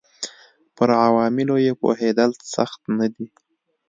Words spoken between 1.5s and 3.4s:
یې پوهېدل سخت نه دي.